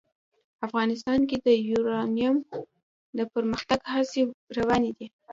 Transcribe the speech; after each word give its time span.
افغانستان 0.67 1.19
کې 1.29 1.37
د 1.47 1.47
یورانیم 1.69 2.35
د 3.17 3.19
پرمختګ 3.33 3.79
هڅې 3.93 4.21
روانې 4.57 4.91
دي. 4.97 5.07